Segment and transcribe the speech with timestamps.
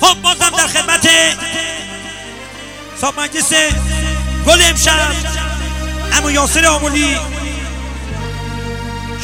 [0.00, 1.08] خب بازم در خدمت
[3.00, 3.52] صاحب مجلس
[4.46, 5.12] گل امشب
[6.12, 7.16] امو یاسر آمولی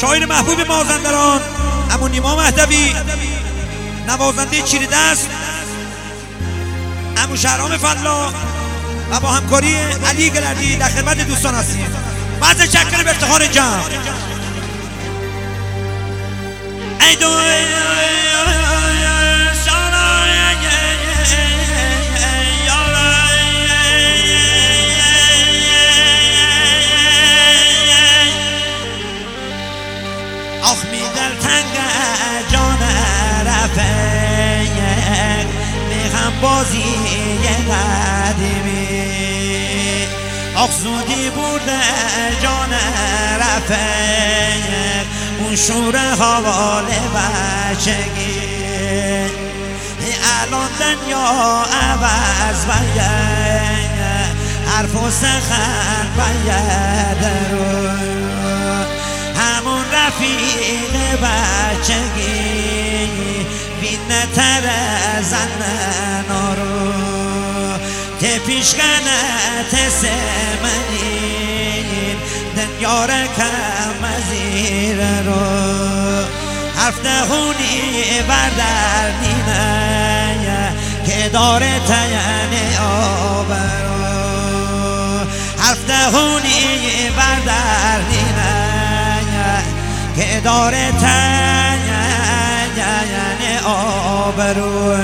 [0.01, 1.41] شاعر محبوب مازندران
[1.91, 2.95] امو نیما مهدوی
[4.07, 5.29] نوازنده چیری دست
[7.17, 8.33] امو شهرام فلا
[9.11, 11.87] و با همکاری علی گلردی در خدمت دوستان هستیم.
[12.41, 13.83] بعد چکر به افتخار جمع.
[17.01, 17.17] ای
[37.47, 39.05] قدیمی
[40.57, 41.31] آخ زودی
[42.43, 42.73] جان
[43.41, 45.07] رفیق
[45.39, 48.55] اون شور حوال بچگی.
[50.43, 54.35] الان دنیا عوض باید
[54.67, 57.67] حرف و سخن باید رو
[59.41, 62.45] همون رفیق بچگی.
[63.81, 64.65] بینه تر
[65.23, 65.61] زن
[66.57, 66.74] رو
[68.25, 70.17] که پیش کنت سمنین
[72.57, 75.45] دنیا کم زیر رو.
[76.77, 80.73] حرف دهونی بردر نینه
[81.07, 84.05] که داره تین آبرو
[85.59, 89.63] حرف دهونی بردر نینه
[90.17, 91.91] که داره تین
[93.65, 94.95] آبرو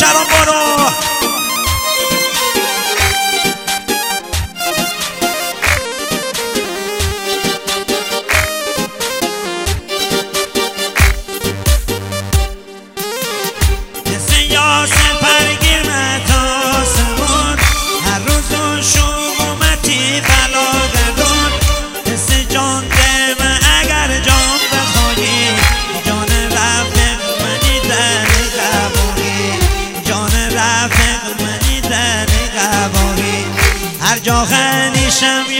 [0.00, 0.77] مازندران نمیدم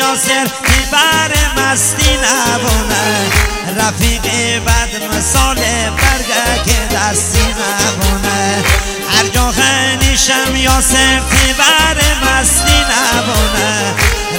[0.08, 3.30] یاسر که بر مستی نبونه
[3.78, 4.22] رفیق
[4.64, 8.64] بد مثال برگه که دستی نبونه
[9.10, 13.94] هر جا خنیشم یاسر که بر مستی نبونه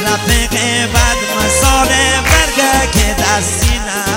[0.05, 0.51] رفیق
[0.91, 1.87] بد مثال
[2.23, 4.08] برگه که دستی نبونه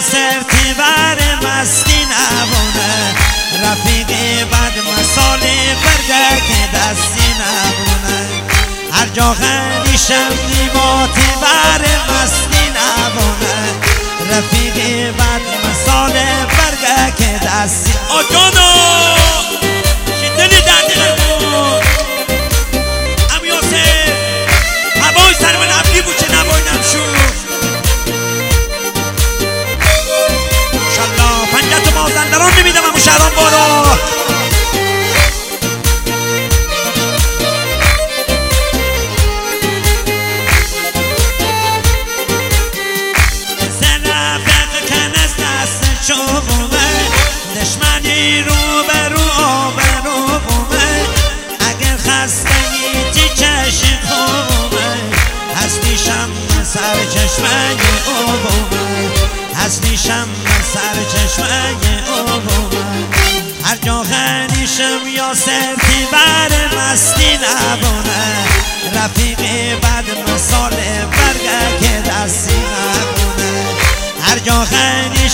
[0.00, 3.14] سرتی بر مستی نبونه.
[3.62, 4.10] رفیق
[4.48, 5.40] بد مسال
[5.84, 8.18] برگه که دستی نبونه.
[8.92, 13.56] هر جا خنیشم نیماتی بر مستی نبونه.
[14.30, 14.76] رفیق
[15.16, 17.92] بد مسال برگه که دستی.
[18.08, 18.55] آجانا
[46.06, 47.08] شبومه
[47.56, 51.04] دشمنی رو به رو آبرو بومه
[51.60, 54.86] اگر خستگی تی چشم خوبه
[55.56, 56.30] هستیشم
[56.64, 57.70] سر چشمه
[58.06, 59.10] او بومه
[59.56, 60.28] هستیشم
[60.74, 63.06] سر چشمه او بومه
[63.64, 68.46] هر جا خنیشم یا سرتی بر مستی نبونه
[68.94, 69.40] رفیق
[69.80, 73.66] بد مثال برگه که دستی نبونه
[74.22, 74.64] هر جا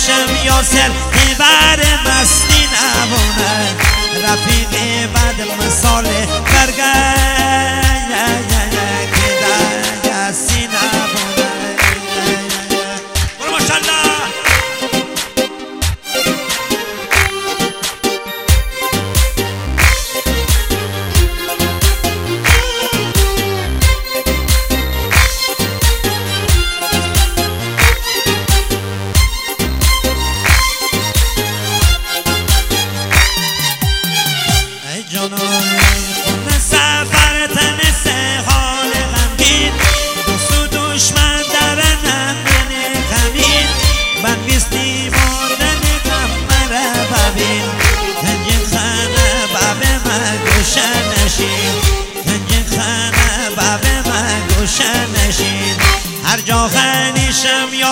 [0.03, 3.75] خنیشم یا سرتی بر مستی نبونه
[4.23, 4.69] رفیق
[5.13, 7.22] بد مثال برگه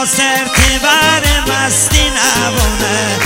[0.02, 3.18] یا سرتی بر مستی نبونه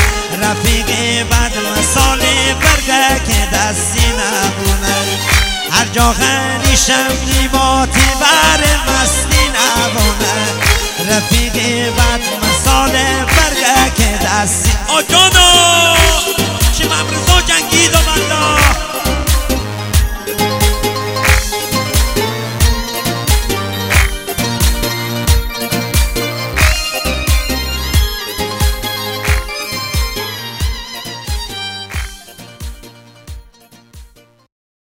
[0.42, 0.89] رفیق
[1.30, 4.95] بد مثال برگه که دستی نبونه
[5.72, 9.35] هر جا خنیشم نیماتی بر مستی